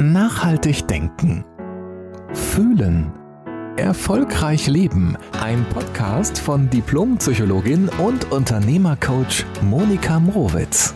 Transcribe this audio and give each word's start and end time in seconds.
Nachhaltig 0.00 0.88
denken. 0.88 1.44
Fühlen. 2.32 3.12
Erfolgreich 3.76 4.66
leben. 4.66 5.16
Ein 5.40 5.64
Podcast 5.68 6.36
von 6.36 6.68
Diplompsychologin 6.68 7.88
und 8.00 8.32
Unternehmercoach 8.32 9.44
Monika 9.62 10.18
Mrowitz. 10.18 10.92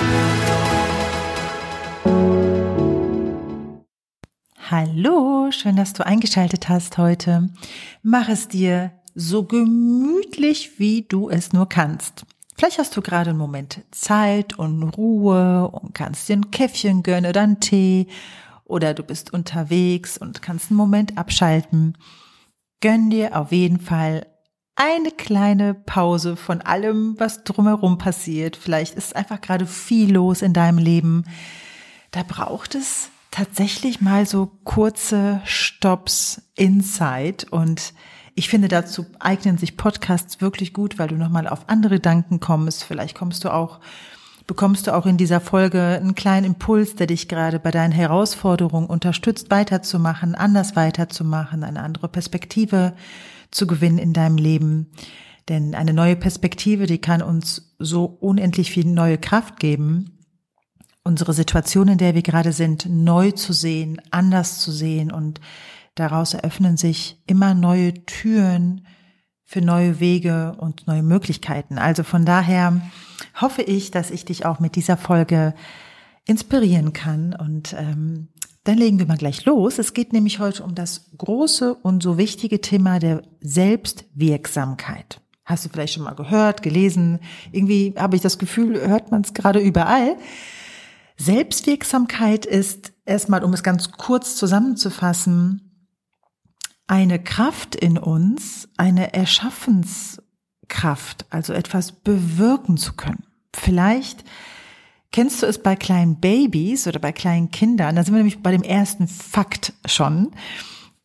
Hallo, 4.68 5.50
schön, 5.52 5.76
dass 5.76 5.92
du 5.92 6.04
eingeschaltet 6.04 6.68
hast 6.68 6.98
heute. 6.98 7.50
Mach 8.02 8.28
es 8.28 8.48
dir 8.48 8.90
so 9.14 9.44
gemütlich, 9.44 10.80
wie 10.80 11.02
du 11.02 11.30
es 11.30 11.52
nur 11.52 11.68
kannst. 11.68 12.26
Vielleicht 12.56 12.78
hast 12.78 12.96
du 12.96 13.02
gerade 13.02 13.30
einen 13.30 13.38
Moment 13.38 13.84
Zeit 13.92 14.58
und 14.58 14.82
Ruhe 14.82 15.68
und 15.68 15.94
kannst 15.94 16.28
dir 16.28 16.36
ein 16.36 16.50
Käffchen 16.50 17.04
gönnen 17.04 17.30
oder 17.30 17.42
einen 17.42 17.60
Tee 17.60 18.08
oder 18.68 18.94
du 18.94 19.02
bist 19.02 19.32
unterwegs 19.32 20.16
und 20.16 20.42
kannst 20.42 20.70
einen 20.70 20.76
Moment 20.76 21.18
abschalten. 21.18 21.98
Gönn 22.80 23.10
dir 23.10 23.36
auf 23.36 23.50
jeden 23.50 23.80
Fall 23.80 24.26
eine 24.76 25.10
kleine 25.10 25.74
Pause 25.74 26.36
von 26.36 26.60
allem, 26.60 27.16
was 27.18 27.42
drumherum 27.42 27.98
passiert. 27.98 28.56
Vielleicht 28.56 28.94
ist 28.94 29.16
einfach 29.16 29.40
gerade 29.40 29.66
viel 29.66 30.12
los 30.12 30.40
in 30.40 30.52
deinem 30.52 30.78
Leben. 30.78 31.24
Da 32.12 32.22
braucht 32.22 32.76
es 32.76 33.10
tatsächlich 33.32 34.00
mal 34.00 34.24
so 34.24 34.46
kurze 34.62 35.40
Stops 35.44 36.42
inside 36.54 37.46
und 37.50 37.92
ich 38.34 38.48
finde, 38.48 38.68
dazu 38.68 39.04
eignen 39.18 39.58
sich 39.58 39.76
Podcasts 39.76 40.40
wirklich 40.40 40.72
gut, 40.72 40.96
weil 40.96 41.08
du 41.08 41.16
nochmal 41.16 41.48
auf 41.48 41.68
andere 41.68 41.96
Gedanken 41.96 42.38
kommst. 42.38 42.84
Vielleicht 42.84 43.16
kommst 43.16 43.42
du 43.42 43.52
auch, 43.52 43.80
bekommst 44.48 44.88
du 44.88 44.94
auch 44.94 45.06
in 45.06 45.16
dieser 45.16 45.40
Folge 45.40 45.80
einen 45.80 46.16
kleinen 46.16 46.44
Impuls, 46.44 46.96
der 46.96 47.06
dich 47.06 47.28
gerade 47.28 47.60
bei 47.60 47.70
deinen 47.70 47.92
Herausforderungen 47.92 48.88
unterstützt, 48.88 49.52
weiterzumachen, 49.52 50.34
anders 50.34 50.74
weiterzumachen, 50.74 51.62
eine 51.62 51.80
andere 51.80 52.08
Perspektive 52.08 52.94
zu 53.52 53.68
gewinnen 53.68 53.98
in 53.98 54.12
deinem 54.12 54.38
Leben. 54.38 54.90
Denn 55.48 55.76
eine 55.76 55.92
neue 55.92 56.16
Perspektive, 56.16 56.86
die 56.86 56.98
kann 56.98 57.22
uns 57.22 57.76
so 57.78 58.04
unendlich 58.04 58.72
viel 58.72 58.86
neue 58.86 59.18
Kraft 59.18 59.60
geben, 59.60 60.18
unsere 61.04 61.32
Situation, 61.32 61.86
in 61.86 61.98
der 61.98 62.16
wir 62.16 62.22
gerade 62.22 62.52
sind, 62.52 62.86
neu 62.90 63.30
zu 63.30 63.52
sehen, 63.52 64.00
anders 64.10 64.58
zu 64.58 64.72
sehen 64.72 65.12
und 65.12 65.40
Daraus 65.98 66.32
eröffnen 66.32 66.76
sich 66.76 67.20
immer 67.26 67.54
neue 67.54 67.92
Türen 68.06 68.86
für 69.48 69.62
neue 69.62 69.98
Wege 69.98 70.54
und 70.58 70.86
neue 70.86 71.02
Möglichkeiten. 71.02 71.78
Also 71.78 72.02
von 72.02 72.26
daher 72.26 72.82
hoffe 73.40 73.62
ich, 73.62 73.90
dass 73.90 74.10
ich 74.10 74.26
dich 74.26 74.44
auch 74.44 74.60
mit 74.60 74.76
dieser 74.76 74.98
Folge 74.98 75.54
inspirieren 76.26 76.92
kann. 76.92 77.32
Und 77.32 77.72
ähm, 77.72 78.28
dann 78.64 78.76
legen 78.76 78.98
wir 78.98 79.06
mal 79.06 79.16
gleich 79.16 79.46
los. 79.46 79.78
Es 79.78 79.94
geht 79.94 80.12
nämlich 80.12 80.38
heute 80.38 80.62
um 80.62 80.74
das 80.74 81.10
große 81.16 81.74
und 81.74 82.02
so 82.02 82.18
wichtige 82.18 82.60
Thema 82.60 82.98
der 82.98 83.22
Selbstwirksamkeit. 83.40 85.22
Hast 85.46 85.64
du 85.64 85.70
vielleicht 85.70 85.94
schon 85.94 86.04
mal 86.04 86.14
gehört, 86.14 86.62
gelesen? 86.62 87.18
Irgendwie 87.50 87.94
habe 87.96 88.16
ich 88.16 88.22
das 88.22 88.36
Gefühl, 88.36 88.86
hört 88.86 89.10
man 89.10 89.22
es 89.22 89.32
gerade 89.32 89.60
überall. 89.60 90.18
Selbstwirksamkeit 91.16 92.44
ist 92.44 92.92
erstmal, 93.06 93.42
um 93.42 93.54
es 93.54 93.62
ganz 93.62 93.92
kurz 93.92 94.36
zusammenzufassen, 94.36 95.67
eine 96.88 97.22
Kraft 97.22 97.76
in 97.76 97.98
uns, 97.98 98.68
eine 98.76 99.14
Erschaffenskraft, 99.14 101.26
also 101.30 101.52
etwas 101.52 101.92
bewirken 101.92 102.76
zu 102.76 102.94
können. 102.94 103.24
Vielleicht 103.54 104.24
kennst 105.12 105.42
du 105.42 105.46
es 105.46 105.62
bei 105.62 105.76
kleinen 105.76 106.18
Babys 106.18 106.88
oder 106.88 106.98
bei 106.98 107.12
kleinen 107.12 107.50
Kindern, 107.50 107.94
da 107.94 108.02
sind 108.02 108.14
wir 108.14 108.18
nämlich 108.18 108.42
bei 108.42 108.50
dem 108.50 108.62
ersten 108.62 109.06
Fakt 109.06 109.74
schon, 109.84 110.32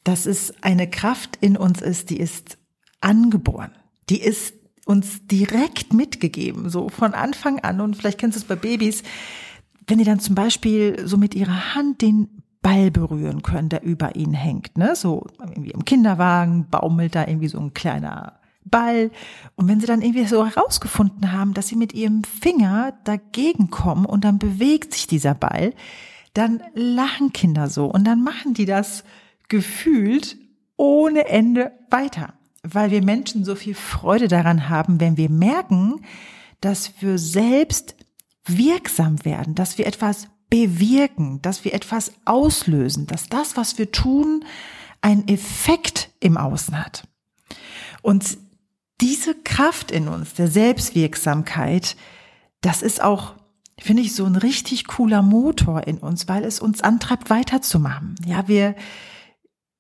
dass 0.04 0.26
es 0.26 0.54
eine 0.64 0.90
Kraft 0.90 1.38
in 1.42 1.56
uns 1.56 1.82
ist, 1.82 2.10
die 2.10 2.18
ist 2.18 2.58
angeboren, 3.02 3.72
die 4.10 4.22
ist 4.22 4.56
uns 4.86 5.26
direkt 5.28 5.94
mitgegeben, 5.94 6.70
so 6.70 6.90
von 6.90 7.14
Anfang 7.14 7.60
an. 7.60 7.80
Und 7.80 7.96
vielleicht 7.96 8.20
kennst 8.20 8.36
du 8.36 8.42
es 8.42 8.48
bei 8.48 8.56
Babys, 8.56 9.04
wenn 9.88 9.98
die 9.98 10.04
dann 10.04 10.20
zum 10.20 10.36
Beispiel 10.36 11.08
so 11.08 11.18
mit 11.18 11.36
ihrer 11.36 11.76
Hand 11.76 12.02
den 12.02 12.43
Ball 12.64 12.90
berühren 12.90 13.44
können, 13.44 13.70
der 13.70 13.84
über 13.84 14.16
ihnen 14.16 14.34
hängt. 14.34 14.76
Ne? 14.78 14.96
So 14.96 15.28
irgendwie 15.40 15.72
im 15.72 15.86
Kinderwagen 15.86 16.66
baumelt 16.72 17.14
da 17.14 17.28
irgendwie 17.28 17.50
so 17.50 17.60
ein 17.60 17.76
kleiner 17.76 18.40
Ball. 18.66 19.12
Und 19.56 19.68
wenn 19.68 19.80
sie 19.80 19.86
dann 19.86 20.02
irgendwie 20.02 20.26
so 20.26 20.48
herausgefunden 20.48 21.32
haben, 21.32 21.54
dass 21.54 21.68
sie 21.68 21.76
mit 21.76 21.94
ihrem 21.94 22.24
Finger 22.24 22.94
dagegen 23.04 23.70
kommen 23.70 24.06
und 24.06 24.24
dann 24.24 24.40
bewegt 24.40 24.94
sich 24.94 25.06
dieser 25.06 25.36
Ball, 25.36 25.74
dann 26.34 26.64
lachen 26.74 27.34
Kinder 27.34 27.70
so 27.70 27.86
und 27.86 28.06
dann 28.06 28.24
machen 28.24 28.56
die 28.56 28.66
das 28.66 29.04
gefühlt 29.50 30.38
ohne 30.78 31.28
Ende 31.28 31.74
weiter, 31.92 32.34
weil 32.64 32.90
wir 32.90 33.04
Menschen 33.04 33.46
so 33.46 33.56
viel 33.56 33.76
Freude 33.76 34.28
daran 34.28 34.70
haben, 34.70 35.00
wenn 35.00 35.18
wir 35.18 35.30
merken, 35.30 36.02
dass 36.62 36.94
wir 37.02 37.20
selbst 37.20 37.96
wirksam 38.46 39.24
werden, 39.26 39.54
dass 39.54 39.78
wir 39.78 39.86
etwas 39.86 40.28
bewirken, 40.54 41.42
dass 41.42 41.66
wir 41.66 41.74
etwas 41.74 42.12
auslösen, 42.26 43.08
dass 43.08 43.28
das, 43.28 43.58
was 43.58 43.80
wir 43.80 43.92
tun, 43.92 44.46
einen 45.02 45.28
Effekt 45.28 46.12
im 46.20 46.38
Außen 46.38 46.78
hat. 46.78 47.08
Und 48.04 48.38
diese 49.02 49.34
Kraft 49.34 49.90
in 49.90 50.08
uns, 50.08 50.36
der 50.36 50.48
Selbstwirksamkeit, 50.48 51.96
das 52.62 52.84
ist 52.84 53.02
auch, 53.02 53.34
finde 53.80 54.04
ich, 54.04 54.14
so 54.14 54.26
ein 54.26 54.36
richtig 54.36 54.86
cooler 54.86 55.24
Motor 55.24 55.88
in 55.88 55.98
uns, 55.98 56.28
weil 56.28 56.44
es 56.44 56.60
uns 56.60 56.82
antreibt, 56.82 57.32
weiterzumachen. 57.32 58.14
Ja, 58.24 58.48
wir, 58.48 58.76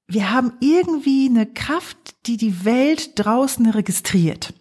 wir 0.07 0.31
haben 0.31 0.53
irgendwie 0.59 1.29
eine 1.29 1.45
Kraft, 1.45 2.15
die 2.25 2.37
die 2.37 2.65
Welt 2.65 3.11
draußen 3.23 3.69
registriert. 3.69 4.55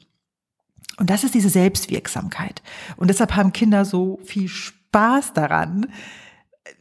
Und 0.99 1.09
das 1.09 1.25
ist 1.25 1.33
diese 1.33 1.49
Selbstwirksamkeit. 1.49 2.61
Und 2.99 3.09
deshalb 3.09 3.35
haben 3.35 3.55
Kinder 3.55 3.87
so 3.87 4.21
viel 4.27 4.49
Spaß 4.49 4.82
Spaß 4.93 5.33
daran, 5.33 5.87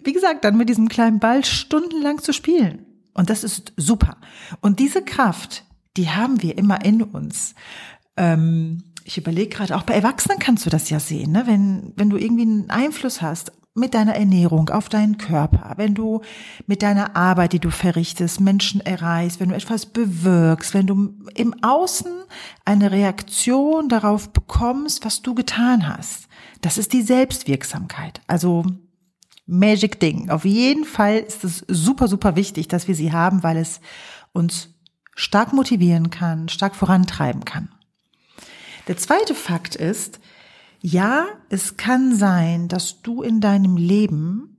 wie 0.04 0.12
gesagt, 0.12 0.44
dann 0.44 0.58
mit 0.58 0.68
diesem 0.68 0.90
kleinen 0.90 1.20
Ball 1.20 1.46
stundenlang 1.46 2.20
zu 2.22 2.34
spielen. 2.34 2.86
Und 3.14 3.30
das 3.30 3.46
ist 3.46 3.74
super. 3.78 4.18
Und 4.60 4.80
diese 4.80 5.02
Kraft, 5.02 5.64
die 5.96 6.10
haben 6.10 6.42
wir 6.42 6.58
immer 6.58 6.84
in 6.84 7.02
uns. 7.04 7.56
Ähm, 8.18 8.84
ich 9.06 9.18
überlege 9.18 9.56
gerade, 9.56 9.78
auch 9.78 9.84
bei 9.84 9.94
Erwachsenen 9.94 10.40
kannst 10.40 10.66
du 10.66 10.70
das 10.70 10.90
ja 10.90 11.00
sehen, 11.00 11.32
ne? 11.32 11.44
wenn, 11.48 11.94
wenn 11.96 12.10
du 12.10 12.18
irgendwie 12.18 12.44
einen 12.44 12.70
Einfluss 12.70 13.22
hast 13.22 13.54
mit 13.74 13.94
deiner 13.94 14.16
Ernährung 14.16 14.70
auf 14.70 14.90
deinen 14.90 15.18
Körper, 15.18 15.74
wenn 15.78 15.96
du 15.96 16.22
mit 16.68 16.82
deiner 16.84 17.16
Arbeit, 17.16 17.54
die 17.54 17.60
du 17.60 17.72
verrichtest, 17.72 18.42
Menschen 18.42 18.82
erreichst, 18.82 19.40
wenn 19.40 19.50
du 19.50 19.56
etwas 19.56 19.86
bewirkst, 19.86 20.74
wenn 20.74 20.88
du 20.88 21.14
im 21.36 21.56
Außen 21.64 22.12
eine 22.66 22.92
Reaktion 22.92 23.88
darauf 23.88 24.34
bekommst, 24.34 25.06
was 25.06 25.22
du 25.22 25.34
getan 25.34 25.88
hast, 25.88 26.28
das 26.62 26.78
ist 26.78 26.94
die 26.94 27.02
Selbstwirksamkeit. 27.02 28.22
Also 28.28 28.66
Magic 29.46 30.00
Ding. 30.00 30.30
Auf 30.30 30.46
jeden 30.46 30.86
Fall 30.86 31.18
ist 31.18 31.44
es 31.44 31.66
super, 31.68 32.08
super 32.08 32.36
wichtig, 32.36 32.68
dass 32.68 32.88
wir 32.88 32.96
sie 32.96 33.12
haben, 33.12 33.44
weil 33.44 33.58
es 33.58 33.82
uns 34.32 34.70
stark 35.16 35.54
motivieren 35.54 36.10
kann, 36.10 36.48
stark 36.48 36.76
vorantreiben 36.76 37.44
kann. 37.44 37.70
Der 38.88 38.98
zweite 38.98 39.36
Fakt 39.36 39.76
ist, 39.76 40.20
ja, 40.82 41.26
es 41.50 41.78
kann 41.78 42.16
sein, 42.16 42.68
dass 42.68 43.02
du 43.02 43.22
in 43.22 43.42
deinem 43.42 43.78
Leben 43.78 44.52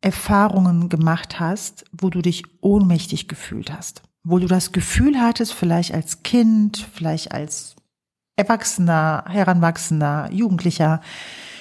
Erfahrungen 0.00 0.90
gemacht 0.90 1.40
hast, 1.40 1.86
wo 1.92 2.10
du 2.10 2.20
dich 2.20 2.44
ohnmächtig 2.60 3.26
gefühlt 3.26 3.72
hast, 3.72 4.02
wo 4.22 4.38
du 4.38 4.46
das 4.46 4.70
Gefühl 4.70 5.18
hattest, 5.18 5.54
vielleicht 5.54 5.94
als 5.94 6.22
Kind, 6.22 6.86
vielleicht 6.92 7.32
als 7.32 7.74
Erwachsener, 8.36 9.24
Heranwachsender, 9.28 10.30
Jugendlicher, 10.32 11.00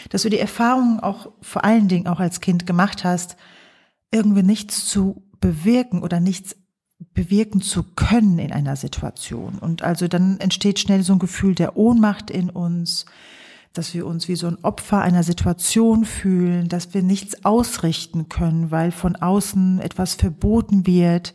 dass 0.09 0.23
du 0.23 0.29
die 0.29 0.39
Erfahrung 0.39 0.99
auch 0.99 1.31
vor 1.41 1.63
allen 1.63 1.87
Dingen 1.87 2.07
auch 2.07 2.19
als 2.19 2.41
Kind 2.41 2.65
gemacht 2.65 3.03
hast, 3.03 3.37
irgendwie 4.11 4.43
nichts 4.43 4.85
zu 4.87 5.23
bewirken 5.39 6.01
oder 6.01 6.19
nichts 6.19 6.55
bewirken 7.13 7.61
zu 7.61 7.83
können 7.83 8.39
in 8.39 8.51
einer 8.51 8.75
Situation. 8.75 9.59
Und 9.59 9.81
also 9.81 10.07
dann 10.07 10.39
entsteht 10.39 10.79
schnell 10.79 11.03
so 11.03 11.13
ein 11.13 11.19
Gefühl 11.19 11.55
der 11.55 11.77
Ohnmacht 11.77 12.31
in 12.31 12.49
uns, 12.49 13.05
dass 13.73 13.93
wir 13.93 14.05
uns 14.05 14.27
wie 14.27 14.35
so 14.35 14.47
ein 14.47 14.63
Opfer 14.63 15.01
einer 15.01 15.23
Situation 15.23 16.05
fühlen, 16.05 16.69
dass 16.69 16.93
wir 16.93 17.01
nichts 17.01 17.43
ausrichten 17.43 18.29
können, 18.29 18.71
weil 18.71 18.91
von 18.91 19.15
außen 19.15 19.79
etwas 19.79 20.13
verboten 20.13 20.85
wird, 20.85 21.33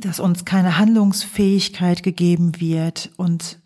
dass 0.00 0.20
uns 0.20 0.44
keine 0.44 0.78
Handlungsfähigkeit 0.78 2.02
gegeben 2.02 2.60
wird 2.60 3.10
und 3.16 3.58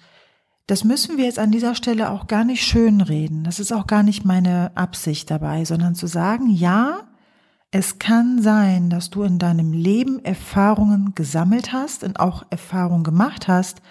das 0.71 0.85
müssen 0.85 1.17
wir 1.17 1.25
jetzt 1.25 1.41
an 1.41 1.51
dieser 1.51 1.75
Stelle 1.75 2.11
auch 2.11 2.29
gar 2.29 2.45
nicht 2.45 2.65
schönreden. 2.65 3.43
Das 3.43 3.59
ist 3.59 3.73
auch 3.73 3.89
gar 3.89 4.05
nicht 4.05 4.25
meine 4.25 4.71
Absicht 4.77 5.29
dabei, 5.29 5.65
sondern 5.65 5.97
zu 5.97 6.07
sagen, 6.07 6.49
ja, 6.49 7.09
es 7.73 7.99
kann 7.99 8.41
sein, 8.41 8.89
dass 8.89 9.11
du 9.11 9.25
in 9.25 9.41
deinem 9.41 9.73
Leben 9.73 10.25
Erfahrungen 10.25 11.17
gesammelt 11.17 11.73
hast 11.73 12.05
und 12.05 12.21
auch 12.21 12.45
Erfahrungen 12.51 13.03
gemacht 13.03 13.49
hast, 13.49 13.83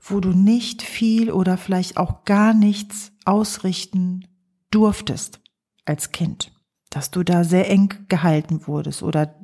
wo 0.00 0.20
du 0.20 0.34
nicht 0.34 0.82
viel 0.82 1.30
oder 1.30 1.56
vielleicht 1.56 1.96
auch 1.96 2.24
gar 2.26 2.52
nichts 2.52 3.12
ausrichten 3.24 4.26
durftest 4.70 5.40
als 5.86 6.12
Kind. 6.12 6.52
Dass 6.92 7.10
du 7.10 7.22
da 7.22 7.42
sehr 7.42 7.70
eng 7.70 7.94
gehalten 8.08 8.66
wurdest 8.66 9.02
oder 9.02 9.34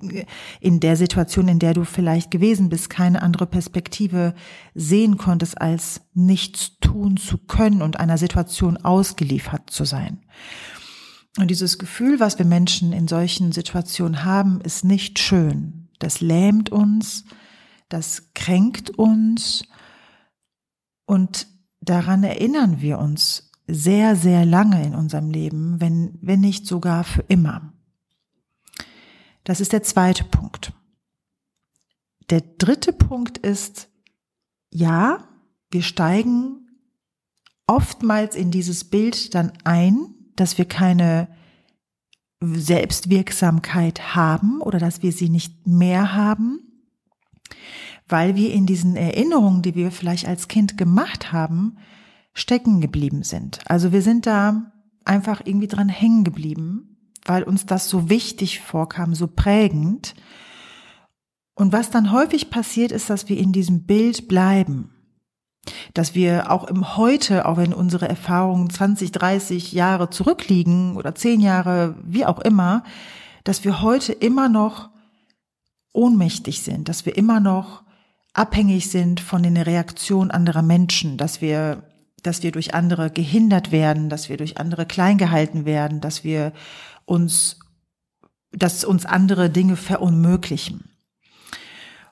in 0.60 0.80
der 0.80 0.96
Situation, 0.96 1.48
in 1.48 1.58
der 1.58 1.72
du 1.72 1.84
vielleicht 1.84 2.30
gewesen 2.30 2.68
bist, 2.68 2.90
keine 2.90 3.22
andere 3.22 3.46
Perspektive 3.46 4.34
sehen 4.74 5.16
konntest, 5.16 5.58
als 5.58 6.02
nichts 6.12 6.78
tun 6.80 7.16
zu 7.16 7.38
können 7.38 7.80
und 7.80 7.98
einer 7.98 8.18
Situation 8.18 8.76
ausgeliefert 8.76 9.70
zu 9.70 9.86
sein. 9.86 10.20
Und 11.38 11.50
dieses 11.50 11.78
Gefühl, 11.78 12.20
was 12.20 12.38
wir 12.38 12.44
Menschen 12.44 12.92
in 12.92 13.08
solchen 13.08 13.52
Situationen 13.52 14.24
haben, 14.24 14.60
ist 14.60 14.84
nicht 14.84 15.18
schön. 15.18 15.88
Das 16.00 16.20
lähmt 16.20 16.70
uns, 16.70 17.24
das 17.88 18.34
kränkt 18.34 18.90
uns 18.90 19.64
und 21.06 21.46
daran 21.80 22.24
erinnern 22.24 22.82
wir 22.82 22.98
uns 22.98 23.47
sehr, 23.68 24.16
sehr 24.16 24.44
lange 24.46 24.84
in 24.84 24.94
unserem 24.94 25.30
Leben, 25.30 25.80
wenn, 25.80 26.18
wenn 26.22 26.40
nicht 26.40 26.66
sogar 26.66 27.04
für 27.04 27.22
immer. 27.28 27.72
Das 29.44 29.60
ist 29.60 29.72
der 29.72 29.82
zweite 29.82 30.24
Punkt. 30.24 30.72
Der 32.30 32.40
dritte 32.40 32.92
Punkt 32.92 33.38
ist, 33.38 33.88
ja, 34.70 35.28
wir 35.70 35.82
steigen 35.82 36.66
oftmals 37.66 38.34
in 38.34 38.50
dieses 38.50 38.84
Bild 38.84 39.34
dann 39.34 39.52
ein, 39.64 40.14
dass 40.34 40.58
wir 40.58 40.64
keine 40.64 41.28
Selbstwirksamkeit 42.40 44.14
haben 44.14 44.60
oder 44.60 44.78
dass 44.78 45.02
wir 45.02 45.12
sie 45.12 45.28
nicht 45.28 45.66
mehr 45.66 46.14
haben, 46.14 46.60
weil 48.06 48.36
wir 48.36 48.52
in 48.52 48.66
diesen 48.66 48.96
Erinnerungen, 48.96 49.62
die 49.62 49.74
wir 49.74 49.90
vielleicht 49.90 50.26
als 50.26 50.48
Kind 50.48 50.78
gemacht 50.78 51.32
haben, 51.32 51.78
stecken 52.38 52.80
geblieben 52.80 53.22
sind. 53.22 53.60
Also 53.66 53.92
wir 53.92 54.02
sind 54.02 54.26
da 54.26 54.72
einfach 55.04 55.42
irgendwie 55.44 55.66
dran 55.66 55.88
hängen 55.88 56.24
geblieben, 56.24 56.96
weil 57.24 57.42
uns 57.42 57.66
das 57.66 57.88
so 57.88 58.08
wichtig 58.08 58.60
vorkam, 58.60 59.14
so 59.14 59.26
prägend. 59.26 60.14
Und 61.54 61.72
was 61.72 61.90
dann 61.90 62.12
häufig 62.12 62.50
passiert, 62.50 62.92
ist, 62.92 63.10
dass 63.10 63.28
wir 63.28 63.38
in 63.38 63.52
diesem 63.52 63.84
Bild 63.84 64.28
bleiben. 64.28 64.90
Dass 65.92 66.14
wir 66.14 66.50
auch 66.50 66.64
im 66.64 66.96
Heute, 66.96 67.46
auch 67.46 67.56
wenn 67.56 67.74
unsere 67.74 68.08
Erfahrungen 68.08 68.70
20, 68.70 69.12
30 69.12 69.72
Jahre 69.72 70.08
zurückliegen 70.08 70.96
oder 70.96 71.14
10 71.14 71.40
Jahre, 71.40 71.96
wie 72.04 72.24
auch 72.24 72.38
immer, 72.38 72.84
dass 73.44 73.64
wir 73.64 73.82
heute 73.82 74.12
immer 74.12 74.48
noch 74.48 74.90
ohnmächtig 75.92 76.62
sind, 76.62 76.88
dass 76.88 77.04
wir 77.04 77.16
immer 77.16 77.40
noch 77.40 77.82
abhängig 78.32 78.88
sind 78.88 79.20
von 79.20 79.42
den 79.42 79.56
Reaktionen 79.56 80.30
anderer 80.30 80.62
Menschen, 80.62 81.16
dass 81.16 81.40
wir 81.40 81.82
dass 82.22 82.42
wir 82.42 82.52
durch 82.52 82.74
andere 82.74 83.10
gehindert 83.10 83.72
werden, 83.72 84.08
dass 84.08 84.28
wir 84.28 84.36
durch 84.36 84.58
andere 84.58 84.86
klein 84.86 85.18
gehalten 85.18 85.64
werden, 85.64 86.00
dass 86.00 86.24
wir 86.24 86.52
uns, 87.04 87.58
dass 88.52 88.84
uns 88.84 89.06
andere 89.06 89.50
Dinge 89.50 89.76
verunmöglichen. 89.76 90.90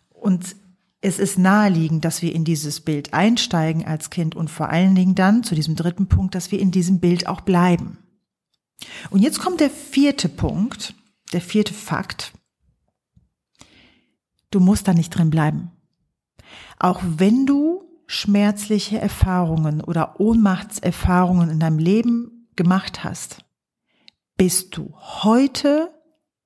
Und 0.09 0.57
es 1.01 1.19
ist 1.19 1.39
naheliegend, 1.39 2.05
dass 2.05 2.23
wir 2.23 2.35
in 2.35 2.45
dieses 2.45 2.81
Bild 2.81 3.15
einsteigen 3.15 3.85
als 3.85 4.11
Kind 4.11 4.35
und 4.35 4.51
vor 4.51 4.71
allen 4.71 4.95
Dingen 4.95 5.15
dann 5.15 5.45
zu 5.45 5.55
diesem 5.55 5.77
dritten 5.77 6.09
Punkt, 6.09 6.35
dass 6.35 6.51
wir 6.51 6.59
in 6.59 6.71
diesem 6.71 7.01
Bild 7.01 7.29
auch 7.29 7.43
bleiben. 7.43 7.99
Und 9.11 9.21
jetzt 9.21 9.39
kommt 9.39 9.61
der 9.61 9.71
vierte 9.71 10.29
Punkt, 10.29 10.95
der 11.33 11.41
vierte 11.41 11.75
Fakt. 11.75 12.33
Du 14.51 14.61
musst 14.61 14.89
da 14.89 14.95
nicht 14.95 15.11
drin 15.11 15.31
bleiben. 15.31 15.71
Auch 16.79 17.01
wenn 17.05 17.47
du 17.47 17.86
schmerzliche 18.07 18.99
Erfahrungen 18.99 19.81
oder 19.81 20.21
Ohnmachtserfahrungen 20.21 21.51
in 21.51 21.61
deinem 21.61 21.79
Leben 21.79 22.49
gemacht 22.57 23.05
hast, 23.05 23.45
bist 24.37 24.77
du 24.77 24.95
heute 24.97 25.91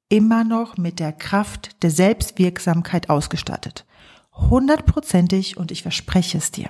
immer 0.09 0.45
noch 0.45 0.77
mit 0.77 0.99
der 0.99 1.13
Kraft 1.13 1.83
der 1.83 1.91
Selbstwirksamkeit 1.91 3.11
ausgestattet. 3.11 3.87
Hundertprozentig 4.33 5.57
und 5.57 5.71
ich 5.71 5.83
verspreche 5.83 6.39
es 6.39 6.51
dir. 6.51 6.69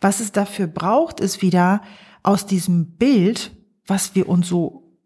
Was 0.00 0.20
es 0.20 0.32
dafür 0.32 0.66
braucht, 0.66 1.20
ist 1.20 1.42
wieder 1.42 1.82
aus 2.22 2.46
diesem 2.46 2.96
Bild, 2.96 3.52
was 3.86 4.14
wir 4.14 4.28
uns 4.28 4.48
so 4.48 4.98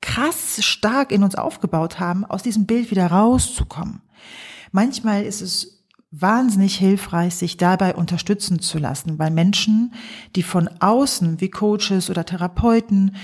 krass 0.00 0.64
stark 0.64 1.12
in 1.12 1.22
uns 1.22 1.34
aufgebaut 1.34 2.00
haben, 2.00 2.24
aus 2.24 2.42
diesem 2.42 2.66
Bild 2.66 2.90
wieder 2.90 3.08
rauszukommen. 3.08 4.02
Manchmal 4.72 5.24
ist 5.24 5.40
es 5.40 5.79
wahnsinnig 6.10 6.76
hilfreich, 6.76 7.34
sich 7.34 7.56
dabei 7.56 7.94
unterstützen 7.94 8.60
zu 8.60 8.78
lassen, 8.78 9.18
weil 9.18 9.30
Menschen, 9.30 9.94
die 10.34 10.42
von 10.42 10.68
außen, 10.80 11.40
wie 11.40 11.50
Coaches 11.50 12.10
oder 12.10 12.24
Therapeuten, 12.24 13.14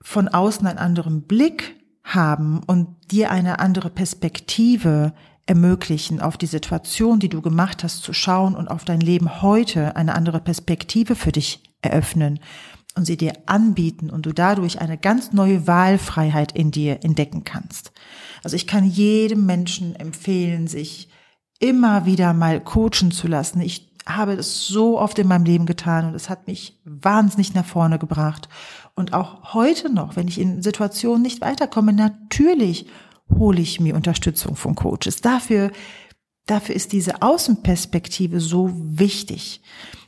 von 0.00 0.28
außen 0.28 0.66
einen 0.66 0.78
anderen 0.78 1.22
Blick 1.22 1.76
haben 2.04 2.60
und 2.66 2.88
dir 3.10 3.30
eine 3.30 3.58
andere 3.58 3.90
Perspektive 3.90 5.12
ermöglichen, 5.46 6.20
auf 6.20 6.36
die 6.36 6.46
Situation, 6.46 7.18
die 7.18 7.28
du 7.28 7.42
gemacht 7.42 7.82
hast, 7.82 8.02
zu 8.02 8.12
schauen 8.12 8.54
und 8.54 8.68
auf 8.68 8.84
dein 8.84 9.00
Leben 9.00 9.42
heute 9.42 9.96
eine 9.96 10.14
andere 10.14 10.40
Perspektive 10.40 11.14
für 11.14 11.32
dich 11.32 11.74
eröffnen 11.82 12.38
und 12.94 13.06
sie 13.06 13.16
dir 13.16 13.32
anbieten 13.46 14.10
und 14.10 14.26
du 14.26 14.32
dadurch 14.32 14.80
eine 14.80 14.98
ganz 14.98 15.32
neue 15.32 15.66
Wahlfreiheit 15.66 16.52
in 16.52 16.70
dir 16.70 17.02
entdecken 17.02 17.44
kannst. 17.44 17.92
Also 18.42 18.56
ich 18.56 18.66
kann 18.66 18.84
jedem 18.84 19.46
Menschen 19.46 19.96
empfehlen, 19.96 20.66
sich 20.66 21.08
immer 21.58 22.06
wieder 22.06 22.32
mal 22.32 22.60
coachen 22.60 23.10
zu 23.10 23.26
lassen. 23.26 23.60
Ich 23.60 23.88
habe 24.06 24.36
das 24.36 24.66
so 24.66 24.98
oft 24.98 25.18
in 25.18 25.28
meinem 25.28 25.44
Leben 25.44 25.66
getan 25.66 26.06
und 26.06 26.14
es 26.14 26.30
hat 26.30 26.46
mich 26.46 26.80
wahnsinnig 26.84 27.54
nach 27.54 27.66
vorne 27.66 27.98
gebracht. 27.98 28.48
Und 28.94 29.12
auch 29.12 29.54
heute 29.54 29.92
noch, 29.92 30.16
wenn 30.16 30.28
ich 30.28 30.40
in 30.40 30.62
Situationen 30.62 31.22
nicht 31.22 31.40
weiterkomme, 31.40 31.92
natürlich 31.92 32.86
hole 33.30 33.60
ich 33.60 33.80
mir 33.80 33.94
Unterstützung 33.94 34.56
von 34.56 34.74
Coaches. 34.74 35.20
Dafür, 35.20 35.70
dafür 36.46 36.74
ist 36.74 36.92
diese 36.92 37.22
Außenperspektive 37.22 38.40
so 38.40 38.70
wichtig. 38.74 39.60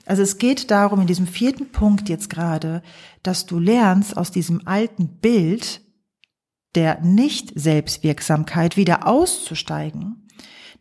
Also 0.06 0.22
es 0.22 0.38
geht 0.38 0.70
darum, 0.70 1.02
in 1.02 1.06
diesem 1.06 1.26
vierten 1.26 1.70
Punkt 1.70 2.08
jetzt 2.08 2.30
gerade, 2.30 2.82
dass 3.22 3.46
du 3.46 3.58
lernst, 3.58 4.16
aus 4.16 4.30
diesem 4.30 4.66
alten 4.66 5.08
Bild 5.18 5.82
der 6.74 7.00
Nicht-Selbstwirksamkeit 7.00 8.76
wieder 8.76 9.06
auszusteigen 9.06 10.26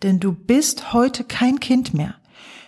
denn 0.04 0.20
du 0.20 0.34
bist 0.34 0.94
heute 0.94 1.24
kein 1.24 1.60
Kind 1.60 1.94
mehr. 1.94 2.16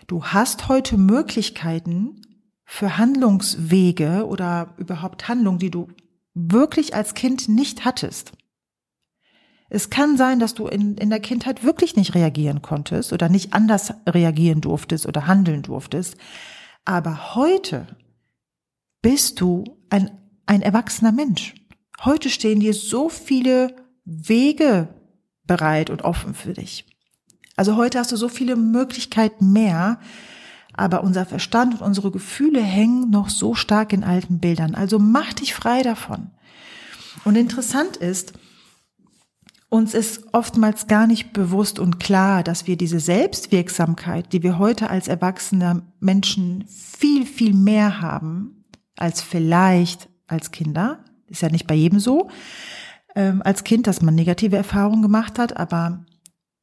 Du 0.08 0.26
hast 0.26 0.68
heute 0.68 0.98
Möglichkeiten 0.98 2.22
für 2.66 2.98
Handlungswege 2.98 4.26
oder 4.28 4.74
überhaupt 4.78 5.28
Handlungen, 5.28 5.60
die 5.60 5.72
du 5.72 5.88
wirklich 6.34 6.96
als 6.96 7.14
Kind 7.14 7.50
nicht 7.50 7.86
hattest. 7.86 8.32
Es 9.70 9.90
kann 9.90 10.18
sein, 10.18 10.40
dass 10.40 10.54
du 10.54 10.68
in, 10.68 10.98
in 10.98 11.10
der 11.10 11.22
Kindheit 11.22 11.64
wirklich 11.64 11.96
nicht 11.96 12.14
reagieren 12.14 12.62
konntest 12.62 13.14
oder 13.14 13.30
nicht 13.30 13.54
anders 13.54 13.94
reagieren 14.06 14.60
durftest 14.60 15.06
oder 15.06 15.28
handeln 15.28 15.62
durftest. 15.62 16.18
Aber 16.84 17.36
heute 17.36 17.88
bist 19.02 19.40
du 19.40 19.64
ein, 19.90 20.12
ein 20.46 20.62
erwachsener 20.62 21.14
Mensch. 21.14 21.56
Heute 22.04 22.30
stehen 22.30 22.60
dir 22.60 22.74
so 22.74 23.08
viele 23.08 23.76
Wege 24.04 24.90
bereit 25.46 25.90
und 25.90 26.04
offen 26.04 26.34
für 26.34 26.54
dich. 26.54 26.91
Also 27.62 27.76
heute 27.76 28.00
hast 28.00 28.12
du 28.12 28.16
so 28.16 28.28
viele 28.28 28.56
Möglichkeiten 28.56 29.52
mehr, 29.52 30.00
aber 30.74 31.04
unser 31.04 31.28
Verstand 31.28 31.76
und 31.76 31.82
unsere 31.82 32.10
Gefühle 32.10 32.60
hängen 32.60 33.12
noch 33.12 33.30
so 33.30 33.54
stark 33.54 33.94
in 33.94 34.04
alten 34.04 34.40
Bildern. 34.40 34.74
Also 34.74 34.98
mach 34.98 35.32
dich 35.34 35.54
frei 35.54 35.84
davon. 35.84 36.32
Und 37.24 37.36
interessant 37.36 37.98
ist, 37.98 38.34
uns 39.70 39.94
ist 39.94 40.34
oftmals 40.34 40.88
gar 40.88 41.06
nicht 41.06 41.34
bewusst 41.34 41.78
und 41.78 42.00
klar, 42.00 42.42
dass 42.42 42.66
wir 42.66 42.78
diese 42.78 43.00
Selbstwirksamkeit, 43.00 44.34
die 44.34 44.42
wir 44.42 44.58
heute 44.58 44.90
als 44.90 45.08
erwachsene 45.08 45.84
Menschen 46.00 46.66
viel, 46.68 47.28
viel 47.28 47.54
mehr 47.54 48.02
haben 48.02 48.66
als 48.98 49.22
vielleicht 49.22 50.10
als 50.26 50.50
Kinder, 50.50 51.06
ist 51.28 51.44
ja 51.44 51.50
nicht 51.50 51.68
bei 51.68 51.76
jedem 51.76 52.00
so, 52.00 52.28
ähm, 53.16 53.44
als 53.46 53.64
Kind, 53.64 53.86
dass 53.86 54.02
man 54.02 54.16
negative 54.16 54.58
Erfahrungen 54.58 55.04
gemacht 55.04 55.38
hat, 55.38 55.58
aber 55.58 56.06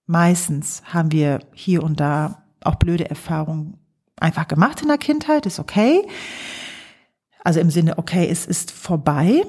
Meistens 0.08 0.82
haben 0.86 1.12
wir 1.12 1.40
hier 1.52 1.82
und 1.82 2.00
da 2.00 2.42
auch 2.62 2.76
blöde 2.76 3.10
Erfahrungen 3.10 3.76
einfach 4.16 4.48
gemacht 4.48 4.80
in 4.80 4.88
der 4.88 4.96
Kindheit, 4.96 5.44
ist 5.44 5.58
okay. 5.58 6.00
Also 7.44 7.60
im 7.60 7.70
Sinne, 7.70 7.98
okay, 7.98 8.26
es 8.26 8.46
ist 8.46 8.70
vorbei. 8.70 9.42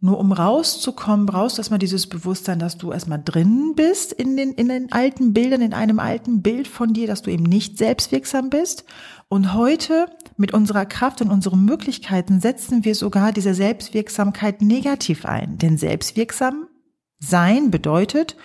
Nur 0.00 0.18
um 0.18 0.32
rauszukommen, 0.32 1.26
brauchst 1.26 1.58
du 1.58 1.60
erstmal 1.60 1.78
dieses 1.78 2.06
Bewusstsein, 2.06 2.58
dass 2.58 2.78
du 2.78 2.92
erstmal 2.92 3.22
drin 3.22 3.74
bist 3.76 4.14
in 4.14 4.38
den, 4.38 4.52
in 4.52 4.68
den 4.68 4.90
alten 4.90 5.34
Bildern, 5.34 5.60
in 5.60 5.74
einem 5.74 5.98
alten 5.98 6.40
Bild 6.40 6.66
von 6.66 6.94
dir, 6.94 7.06
dass 7.06 7.20
du 7.20 7.30
eben 7.30 7.44
nicht 7.44 7.76
selbstwirksam 7.76 8.48
bist. 8.48 8.86
Und 9.28 9.52
heute 9.52 10.06
mit 10.38 10.54
unserer 10.54 10.86
Kraft 10.86 11.20
und 11.20 11.30
unseren 11.30 11.62
Möglichkeiten 11.66 12.40
setzen 12.40 12.86
wir 12.86 12.94
sogar 12.94 13.32
diese 13.32 13.52
Selbstwirksamkeit 13.52 14.62
negativ 14.62 15.26
ein. 15.26 15.58
Denn 15.58 15.76
selbstwirksam 15.76 16.68
sein 17.18 17.70
bedeutet, 17.70 18.36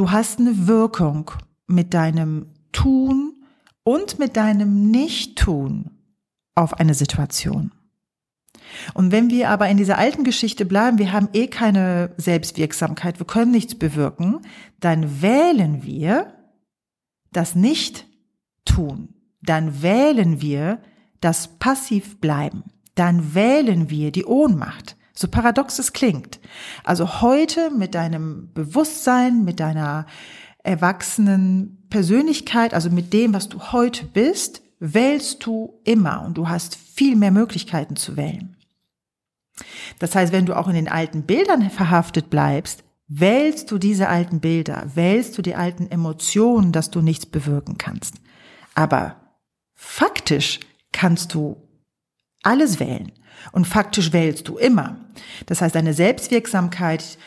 Du 0.00 0.10
hast 0.10 0.38
eine 0.38 0.66
Wirkung 0.66 1.30
mit 1.66 1.92
deinem 1.92 2.46
Tun 2.72 3.34
und 3.84 4.18
mit 4.18 4.34
deinem 4.34 4.90
Nicht-Tun 4.90 5.90
auf 6.54 6.72
eine 6.72 6.94
Situation. 6.94 7.70
Und 8.94 9.12
wenn 9.12 9.28
wir 9.28 9.50
aber 9.50 9.68
in 9.68 9.76
dieser 9.76 9.98
alten 9.98 10.24
Geschichte 10.24 10.64
bleiben, 10.64 10.96
wir 10.96 11.12
haben 11.12 11.28
eh 11.34 11.48
keine 11.48 12.14
Selbstwirksamkeit, 12.16 13.18
wir 13.20 13.26
können 13.26 13.50
nichts 13.50 13.74
bewirken, 13.74 14.40
dann 14.80 15.20
wählen 15.20 15.82
wir 15.82 16.32
das 17.30 17.54
nicht 17.54 18.06
tun. 18.64 19.10
Dann 19.42 19.82
wählen 19.82 20.40
wir 20.40 20.80
das 21.20 21.58
passiv 21.58 22.22
bleiben. 22.22 22.64
Dann 22.94 23.34
wählen 23.34 23.90
wir 23.90 24.12
die 24.12 24.24
Ohnmacht. 24.24 24.96
So 25.20 25.28
paradox 25.28 25.78
es 25.78 25.92
klingt. 25.92 26.40
Also 26.82 27.20
heute 27.20 27.70
mit 27.70 27.94
deinem 27.94 28.50
Bewusstsein, 28.54 29.44
mit 29.44 29.60
deiner 29.60 30.06
erwachsenen 30.64 31.86
Persönlichkeit, 31.90 32.72
also 32.72 32.88
mit 32.88 33.12
dem, 33.12 33.34
was 33.34 33.50
du 33.50 33.60
heute 33.72 34.06
bist, 34.06 34.62
wählst 34.78 35.44
du 35.44 35.78
immer 35.84 36.22
und 36.24 36.38
du 36.38 36.48
hast 36.48 36.74
viel 36.74 37.16
mehr 37.16 37.32
Möglichkeiten 37.32 37.96
zu 37.96 38.16
wählen. 38.16 38.56
Das 39.98 40.14
heißt, 40.14 40.32
wenn 40.32 40.46
du 40.46 40.56
auch 40.56 40.68
in 40.68 40.74
den 40.74 40.88
alten 40.88 41.24
Bildern 41.24 41.68
verhaftet 41.68 42.30
bleibst, 42.30 42.82
wählst 43.06 43.70
du 43.70 43.76
diese 43.76 44.08
alten 44.08 44.40
Bilder, 44.40 44.90
wählst 44.94 45.36
du 45.36 45.42
die 45.42 45.54
alten 45.54 45.90
Emotionen, 45.90 46.72
dass 46.72 46.90
du 46.90 47.02
nichts 47.02 47.26
bewirken 47.26 47.76
kannst. 47.76 48.14
Aber 48.74 49.16
faktisch 49.74 50.60
kannst 50.92 51.34
du 51.34 51.69
alles 52.42 52.80
wählen. 52.80 53.12
Und 53.52 53.66
faktisch 53.66 54.12
wählst 54.12 54.48
du 54.48 54.58
immer. 54.58 54.96
Das 55.46 55.62
heißt, 55.62 55.74
deine 55.74 55.94
Selbstwirksamkeit, 55.94 57.18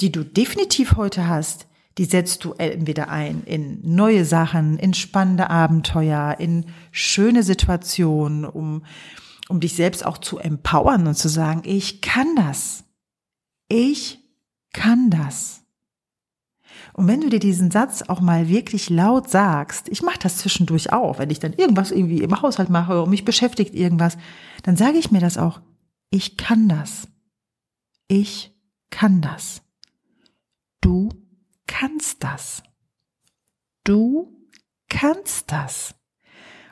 die 0.00 0.12
du 0.12 0.24
definitiv 0.24 0.96
heute 0.96 1.28
hast, 1.28 1.66
die 1.98 2.04
setzt 2.04 2.44
du 2.44 2.54
entweder 2.54 3.08
ein 3.08 3.44
in 3.44 3.80
neue 3.82 4.24
Sachen, 4.24 4.78
in 4.78 4.94
spannende 4.94 5.50
Abenteuer, 5.50 6.36
in 6.38 6.66
schöne 6.90 7.42
Situationen, 7.42 8.44
um, 8.44 8.84
um 9.48 9.60
dich 9.60 9.74
selbst 9.74 10.04
auch 10.04 10.18
zu 10.18 10.38
empowern 10.38 11.06
und 11.06 11.14
zu 11.14 11.28
sagen, 11.28 11.62
ich 11.64 12.00
kann 12.00 12.34
das. 12.36 12.84
Ich 13.68 14.18
kann 14.72 15.10
das. 15.10 15.63
Und 16.94 17.08
wenn 17.08 17.20
du 17.20 17.28
dir 17.28 17.40
diesen 17.40 17.72
Satz 17.72 18.02
auch 18.02 18.20
mal 18.20 18.48
wirklich 18.48 18.88
laut 18.88 19.28
sagst, 19.28 19.88
ich 19.88 20.02
mache 20.02 20.20
das 20.20 20.38
zwischendurch 20.38 20.92
auch, 20.92 21.18
wenn 21.18 21.28
ich 21.28 21.40
dann 21.40 21.52
irgendwas 21.52 21.90
irgendwie 21.90 22.22
im 22.22 22.40
Haushalt 22.40 22.70
mache 22.70 23.02
und 23.02 23.10
mich 23.10 23.24
beschäftigt 23.24 23.74
irgendwas, 23.74 24.16
dann 24.62 24.76
sage 24.76 24.96
ich 24.96 25.10
mir 25.10 25.20
das 25.20 25.36
auch, 25.36 25.60
ich 26.10 26.36
kann 26.36 26.68
das. 26.68 27.08
Ich 28.06 28.54
kann 28.90 29.20
das. 29.20 29.62
Du 30.80 31.08
kannst 31.66 32.22
das. 32.22 32.62
Du 33.82 34.48
kannst 34.88 35.50
das. 35.50 35.96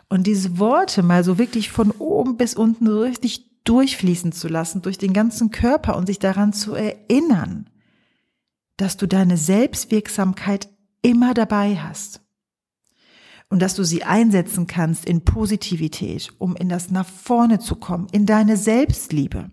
Und 0.09 0.29
diese 0.29 0.61
Worte 0.61 1.03
mal 1.03 1.25
so 1.25 1.37
wirklich 1.37 1.73
von 1.73 1.91
oben 1.91 2.37
bis 2.37 2.55
unten 2.55 2.87
so 2.87 3.01
richtig 3.01 3.65
durchfließen 3.65 4.31
zu 4.31 4.47
lassen, 4.47 4.83
durch 4.83 4.99
den 4.99 5.13
ganzen 5.13 5.51
Körper 5.51 5.97
und 5.97 6.07
sich 6.07 6.21
daran 6.21 6.53
zu 6.53 6.75
erinnern, 6.75 7.69
dass 8.77 8.97
du 8.97 9.07
deine 9.07 9.37
Selbstwirksamkeit 9.37 10.69
immer 11.03 11.35
dabei 11.35 11.77
hast 11.77 12.21
und 13.49 13.61
dass 13.61 13.75
du 13.75 13.85
sie 13.85 14.03
einsetzen 14.03 14.67
kannst 14.67 15.05
in 15.05 15.25
Positivität, 15.25 16.33
um 16.39 16.57
in 16.57 16.69
das 16.69 16.91
nach 16.91 17.07
vorne 17.07 17.59
zu 17.59 17.77
kommen, 17.77 18.07
in 18.11 18.25
deine 18.25 18.57
Selbstliebe, 18.57 19.51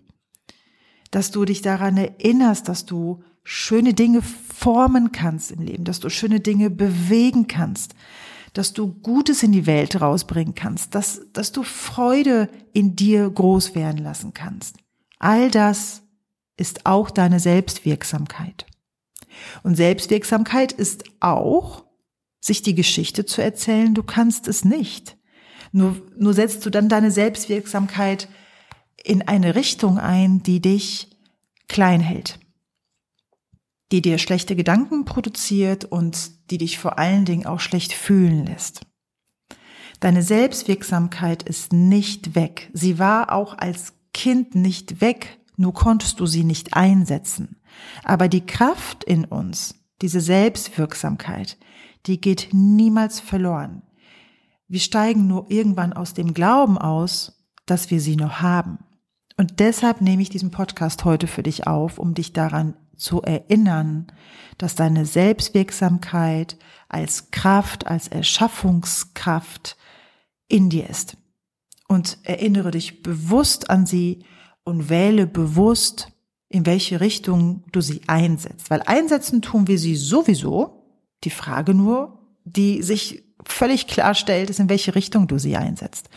dass 1.10 1.30
du 1.30 1.44
dich 1.44 1.60
daran 1.60 1.96
erinnerst, 1.96 2.68
dass 2.68 2.86
du 2.86 3.22
schöne 3.42 3.94
Dinge 3.94 4.22
formen 4.22 5.12
kannst 5.12 5.50
im 5.50 5.62
Leben, 5.62 5.84
dass 5.84 6.00
du 6.00 6.08
schöne 6.08 6.40
Dinge 6.40 6.70
bewegen 6.70 7.46
kannst, 7.46 7.94
dass 8.52 8.72
du 8.72 8.92
Gutes 8.92 9.42
in 9.42 9.52
die 9.52 9.66
Welt 9.66 10.00
rausbringen 10.00 10.54
kannst, 10.54 10.94
dass, 10.94 11.20
dass 11.32 11.52
du 11.52 11.62
Freude 11.62 12.48
in 12.72 12.96
dir 12.96 13.28
groß 13.28 13.74
werden 13.74 13.98
lassen 13.98 14.34
kannst. 14.34 14.76
All 15.18 15.50
das 15.50 16.02
ist 16.56 16.86
auch 16.86 17.10
deine 17.10 17.40
Selbstwirksamkeit. 17.40 18.66
Und 19.62 19.76
Selbstwirksamkeit 19.76 20.72
ist 20.72 21.04
auch, 21.20 21.84
sich 22.40 22.62
die 22.62 22.74
Geschichte 22.74 23.26
zu 23.26 23.42
erzählen, 23.42 23.94
du 23.94 24.02
kannst 24.02 24.48
es 24.48 24.64
nicht. 24.64 25.16
Nur, 25.72 25.96
nur 26.16 26.34
setzt 26.34 26.64
du 26.64 26.70
dann 26.70 26.88
deine 26.88 27.10
Selbstwirksamkeit 27.10 28.28
in 29.02 29.22
eine 29.22 29.54
Richtung 29.54 29.98
ein, 29.98 30.42
die 30.42 30.60
dich 30.60 31.08
klein 31.68 32.00
hält 32.00 32.38
die 33.92 34.02
dir 34.02 34.18
schlechte 34.18 34.54
Gedanken 34.54 35.04
produziert 35.04 35.84
und 35.84 36.50
die 36.50 36.58
dich 36.58 36.78
vor 36.78 36.98
allen 36.98 37.24
Dingen 37.24 37.46
auch 37.46 37.60
schlecht 37.60 37.92
fühlen 37.92 38.46
lässt. 38.46 38.82
Deine 39.98 40.22
Selbstwirksamkeit 40.22 41.42
ist 41.42 41.72
nicht 41.72 42.34
weg. 42.34 42.70
Sie 42.72 42.98
war 42.98 43.32
auch 43.32 43.58
als 43.58 43.94
Kind 44.14 44.54
nicht 44.54 45.00
weg, 45.00 45.40
nur 45.56 45.74
konntest 45.74 46.20
du 46.20 46.26
sie 46.26 46.44
nicht 46.44 46.74
einsetzen. 46.74 47.59
Aber 48.04 48.28
die 48.28 48.46
Kraft 48.46 49.04
in 49.04 49.24
uns, 49.24 49.74
diese 50.02 50.20
Selbstwirksamkeit, 50.20 51.58
die 52.06 52.20
geht 52.20 52.48
niemals 52.52 53.20
verloren. 53.20 53.82
Wir 54.68 54.80
steigen 54.80 55.26
nur 55.26 55.50
irgendwann 55.50 55.92
aus 55.92 56.14
dem 56.14 56.32
Glauben 56.32 56.78
aus, 56.78 57.44
dass 57.66 57.90
wir 57.90 58.00
sie 58.00 58.16
noch 58.16 58.40
haben. 58.40 58.78
Und 59.36 59.58
deshalb 59.58 60.00
nehme 60.00 60.22
ich 60.22 60.30
diesen 60.30 60.50
Podcast 60.50 61.04
heute 61.04 61.26
für 61.26 61.42
dich 61.42 61.66
auf, 61.66 61.98
um 61.98 62.14
dich 62.14 62.32
daran 62.32 62.74
zu 62.96 63.22
erinnern, 63.22 64.06
dass 64.58 64.74
deine 64.74 65.06
Selbstwirksamkeit 65.06 66.58
als 66.88 67.30
Kraft, 67.30 67.86
als 67.86 68.08
Erschaffungskraft 68.08 69.76
in 70.48 70.68
dir 70.68 70.88
ist. 70.88 71.16
Und 71.88 72.18
erinnere 72.22 72.70
dich 72.70 73.02
bewusst 73.02 73.70
an 73.70 73.86
sie 73.86 74.24
und 74.62 74.88
wähle 74.90 75.26
bewusst, 75.26 76.09
in 76.50 76.66
welche 76.66 77.00
Richtung 77.00 77.62
du 77.72 77.80
sie 77.80 78.02
einsetzt. 78.08 78.70
Weil 78.70 78.82
einsetzen 78.82 79.40
tun 79.40 79.68
wir 79.68 79.78
sie 79.78 79.96
sowieso. 79.96 80.84
Die 81.24 81.30
Frage 81.30 81.74
nur, 81.74 82.18
die 82.44 82.82
sich 82.82 83.22
völlig 83.46 83.86
klar 83.86 84.14
stellt, 84.14 84.50
ist, 84.50 84.60
in 84.60 84.68
welche 84.68 84.94
Richtung 84.94 85.28
du 85.28 85.38
sie 85.38 85.56
einsetzt. 85.56 86.10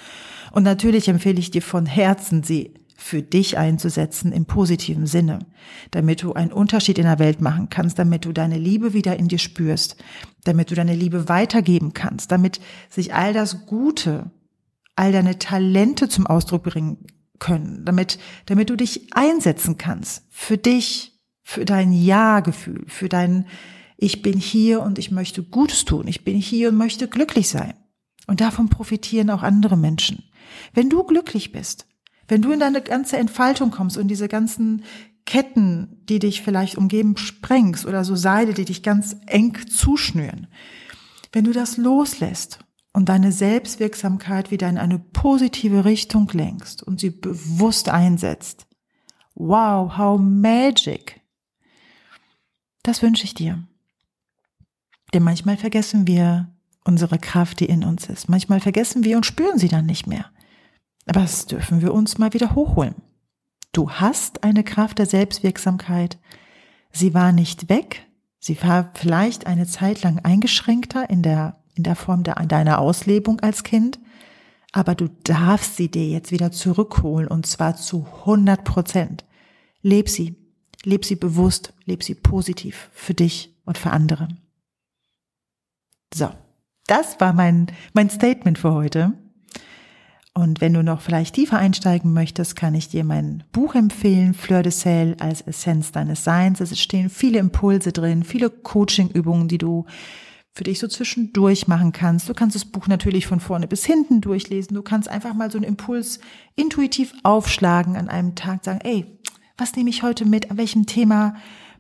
Und 0.51 0.63
natürlich 0.63 1.07
empfehle 1.07 1.39
ich 1.39 1.51
dir 1.51 1.61
von 1.61 1.85
Herzen, 1.85 2.43
sie 2.43 2.73
für 2.95 3.21
dich 3.21 3.57
einzusetzen 3.57 4.31
im 4.31 4.45
positiven 4.45 5.07
Sinne, 5.07 5.39
damit 5.91 6.23
du 6.23 6.33
einen 6.33 6.53
Unterschied 6.53 6.97
in 6.97 7.05
der 7.05 7.19
Welt 7.19 7.41
machen 7.41 7.69
kannst, 7.69 7.99
damit 7.99 8.25
du 8.25 8.31
deine 8.31 8.57
Liebe 8.57 8.93
wieder 8.93 9.17
in 9.17 9.27
dir 9.27 9.39
spürst, 9.39 9.97
damit 10.45 10.71
du 10.71 10.75
deine 10.75 10.95
Liebe 10.95 11.27
weitergeben 11.29 11.93
kannst, 11.93 12.31
damit 12.31 12.59
sich 12.89 13.13
all 13.13 13.33
das 13.33 13.65
Gute, 13.65 14.31
all 14.95 15.11
deine 15.11 15.37
Talente 15.37 16.07
zum 16.07 16.25
Ausdruck 16.25 16.63
bringen 16.63 17.05
können, 17.39 17.83
damit, 17.85 18.19
damit 18.45 18.69
du 18.69 18.75
dich 18.75 19.13
einsetzen 19.13 19.77
kannst 19.77 20.23
für 20.29 20.57
dich, 20.57 21.19
für 21.41 21.65
dein 21.65 21.91
Ja-Gefühl, 21.91 22.85
für 22.87 23.09
dein 23.09 23.47
Ich 23.97 24.21
bin 24.21 24.37
hier 24.37 24.81
und 24.81 24.97
ich 24.97 25.11
möchte 25.11 25.43
Gutes 25.43 25.85
tun, 25.85 26.07
ich 26.07 26.23
bin 26.23 26.37
hier 26.37 26.69
und 26.69 26.77
möchte 26.77 27.07
glücklich 27.07 27.49
sein. 27.49 27.73
Und 28.27 28.39
davon 28.41 28.69
profitieren 28.69 29.29
auch 29.29 29.43
andere 29.43 29.77
Menschen. 29.77 30.23
Wenn 30.73 30.89
du 30.89 31.03
glücklich 31.03 31.51
bist, 31.51 31.87
wenn 32.27 32.41
du 32.41 32.51
in 32.51 32.59
deine 32.59 32.81
ganze 32.81 33.17
Entfaltung 33.17 33.71
kommst 33.71 33.97
und 33.97 34.07
diese 34.07 34.29
ganzen 34.29 34.83
Ketten, 35.25 36.01
die 36.07 36.19
dich 36.19 36.41
vielleicht 36.41 36.77
umgeben, 36.77 37.17
sprengst 37.17 37.85
oder 37.85 38.03
so 38.03 38.15
Seile, 38.15 38.53
die 38.53 38.65
dich 38.65 38.83
ganz 38.83 39.15
eng 39.27 39.57
zuschnüren, 39.69 40.47
wenn 41.31 41.45
du 41.45 41.51
das 41.51 41.77
loslässt 41.77 42.59
und 42.93 43.09
deine 43.09 43.31
Selbstwirksamkeit 43.31 44.51
wieder 44.51 44.69
in 44.69 44.77
eine 44.77 44.99
positive 44.99 45.83
Richtung 45.83 46.29
lenkst 46.31 46.83
und 46.83 46.99
sie 46.99 47.09
bewusst 47.09 47.89
einsetzt, 47.89 48.67
wow, 49.35 49.97
how 49.97 50.19
magic. 50.19 51.19
Das 52.83 53.01
wünsche 53.01 53.23
ich 53.23 53.33
dir. 53.33 53.63
Denn 55.13 55.23
manchmal 55.23 55.57
vergessen 55.57 56.07
wir 56.07 56.49
unsere 56.83 57.17
Kraft, 57.17 57.59
die 57.59 57.65
in 57.65 57.83
uns 57.83 58.07
ist. 58.07 58.29
Manchmal 58.29 58.59
vergessen 58.59 59.03
wir 59.03 59.17
und 59.17 59.25
spüren 59.25 59.57
sie 59.57 59.69
dann 59.69 59.85
nicht 59.85 60.07
mehr. 60.07 60.25
Aber 61.05 61.21
das 61.21 61.45
dürfen 61.45 61.81
wir 61.81 61.93
uns 61.93 62.17
mal 62.17 62.33
wieder 62.33 62.55
hochholen. 62.55 62.95
Du 63.71 63.89
hast 63.89 64.43
eine 64.43 64.63
Kraft 64.63 64.99
der 64.99 65.05
Selbstwirksamkeit. 65.05 66.19
Sie 66.91 67.13
war 67.13 67.31
nicht 67.31 67.69
weg. 67.69 68.05
Sie 68.39 68.61
war 68.61 68.91
vielleicht 68.93 69.47
eine 69.47 69.65
Zeit 69.65 70.03
lang 70.03 70.19
eingeschränkter 70.19 71.09
in 71.09 71.23
der, 71.23 71.62
in 71.75 71.83
der 71.83 71.95
Form 71.95 72.23
der, 72.23 72.35
deiner 72.35 72.79
Auslebung 72.79 73.39
als 73.39 73.63
Kind. 73.63 73.99
Aber 74.71 74.95
du 74.95 75.07
darfst 75.23 75.77
sie 75.77 75.89
dir 75.89 76.07
jetzt 76.07 76.31
wieder 76.31 76.51
zurückholen 76.51 77.27
und 77.27 77.45
zwar 77.45 77.75
zu 77.75 78.07
100 78.21 78.63
Prozent. 78.63 79.25
Leb 79.81 80.09
sie. 80.09 80.35
Leb 80.83 81.05
sie 81.05 81.15
bewusst. 81.15 81.73
Leb 81.85 82.03
sie 82.03 82.15
positiv 82.15 82.89
für 82.93 83.13
dich 83.13 83.55
und 83.65 83.77
für 83.77 83.91
andere. 83.91 84.27
So. 86.13 86.29
Das 86.87 87.19
war 87.19 87.33
mein, 87.33 87.67
mein 87.93 88.09
Statement 88.09 88.57
für 88.57 88.73
heute. 88.73 89.13
Und 90.33 90.61
wenn 90.61 90.73
du 90.73 90.83
noch 90.83 91.01
vielleicht 91.01 91.35
tiefer 91.35 91.59
einsteigen 91.59 92.11
möchtest, 92.11 92.55
kann 92.55 92.73
ich 92.73 92.89
dir 92.89 93.03
mein 93.03 93.43
Buch 93.51 93.75
empfehlen, 93.75 94.33
Fleur 94.33 94.63
de 94.63 94.71
Sel 94.71 95.15
als 95.19 95.41
Essenz 95.41 95.91
deines 95.91 96.23
Seins. 96.23 96.59
Es 96.59 96.77
stehen 96.79 97.09
viele 97.09 97.37
Impulse 97.37 97.91
drin, 97.91 98.23
viele 98.23 98.49
Coaching-Übungen, 98.49 99.47
die 99.47 99.59
du 99.59 99.85
für 100.53 100.63
dich 100.63 100.79
so 100.79 100.87
zwischendurch 100.87 101.67
machen 101.67 101.91
kannst. 101.91 102.29
Du 102.29 102.33
kannst 102.33 102.55
das 102.55 102.65
Buch 102.65 102.87
natürlich 102.87 103.25
von 103.25 103.39
vorne 103.39 103.67
bis 103.67 103.85
hinten 103.85 104.21
durchlesen. 104.21 104.75
Du 104.75 104.83
kannst 104.83 105.09
einfach 105.09 105.33
mal 105.33 105.49
so 105.49 105.57
einen 105.57 105.65
Impuls 105.65 106.19
intuitiv 106.55 107.13
aufschlagen 107.23 107.95
an 107.95 108.07
einem 108.07 108.35
Tag, 108.35 108.63
sagen, 108.63 108.79
ey, 108.83 109.19
was 109.57 109.75
nehme 109.75 109.89
ich 109.89 110.03
heute 110.03 110.25
mit? 110.25 110.51
An 110.51 110.57
welchem 110.57 110.85
Thema 110.85 111.35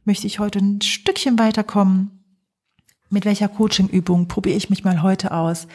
möchte 0.05 0.25
ich 0.25 0.39
heute 0.39 0.59
ein 0.59 0.81
Stückchen 0.81 1.37
weiterkommen? 1.37 2.23
Mit 3.09 3.25
welcher 3.25 3.47
Coachingübung 3.47 4.27
probiere 4.27 4.57
ich 4.57 4.71
mich 4.71 4.83
mal 4.83 5.03
heute 5.03 5.31
aus? 5.31 5.67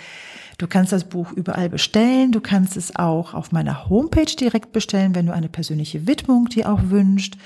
Du 0.58 0.66
kannst 0.66 0.90
das 0.90 1.08
Buch 1.08 1.30
überall 1.30 1.68
bestellen. 1.68 2.32
Du 2.32 2.40
kannst 2.40 2.76
es 2.76 2.96
auch 2.96 3.32
auf 3.32 3.52
meiner 3.52 3.88
Homepage 3.88 4.24
direkt 4.24 4.72
bestellen, 4.72 5.14
wenn 5.14 5.26
du 5.26 5.32
eine 5.32 5.48
persönliche 5.48 6.08
Widmung 6.08 6.48
dir 6.48 6.68
auch 6.68 6.80
wünscht. 6.90 7.36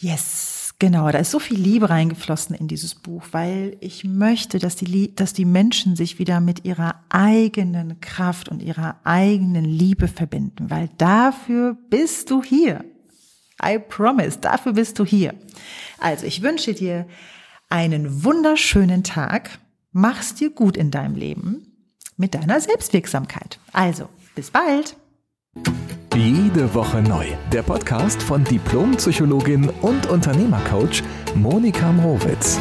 Yes. 0.00 0.61
Genau, 0.82 1.08
da 1.12 1.18
ist 1.18 1.30
so 1.30 1.38
viel 1.38 1.60
Liebe 1.60 1.90
reingeflossen 1.90 2.56
in 2.56 2.66
dieses 2.66 2.96
Buch, 2.96 3.22
weil 3.30 3.76
ich 3.78 4.02
möchte, 4.02 4.58
dass 4.58 4.74
die, 4.74 5.14
dass 5.14 5.32
die 5.32 5.44
Menschen 5.44 5.94
sich 5.94 6.18
wieder 6.18 6.40
mit 6.40 6.64
ihrer 6.64 6.96
eigenen 7.08 8.00
Kraft 8.00 8.48
und 8.48 8.60
ihrer 8.60 8.96
eigenen 9.04 9.64
Liebe 9.64 10.08
verbinden, 10.08 10.70
weil 10.70 10.90
dafür 10.98 11.76
bist 11.88 12.32
du 12.32 12.42
hier. 12.42 12.84
I 13.64 13.78
promise, 13.78 14.40
dafür 14.40 14.72
bist 14.72 14.98
du 14.98 15.04
hier. 15.04 15.34
Also, 16.00 16.26
ich 16.26 16.42
wünsche 16.42 16.74
dir 16.74 17.06
einen 17.68 18.24
wunderschönen 18.24 19.04
Tag. 19.04 19.60
Mach's 19.92 20.34
dir 20.34 20.50
gut 20.50 20.76
in 20.76 20.90
deinem 20.90 21.14
Leben 21.14 21.76
mit 22.16 22.34
deiner 22.34 22.60
Selbstwirksamkeit. 22.60 23.60
Also, 23.72 24.08
bis 24.34 24.50
bald. 24.50 24.96
Jede 26.14 26.74
Woche 26.74 27.00
neu. 27.00 27.24
Der 27.52 27.62
Podcast 27.62 28.22
von 28.22 28.44
Diplompsychologin 28.44 29.70
und 29.80 30.10
Unternehmercoach 30.10 31.02
Monika 31.34 31.90
Mrowitz. 31.90 32.58